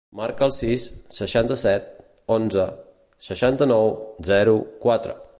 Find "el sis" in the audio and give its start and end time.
0.45-0.85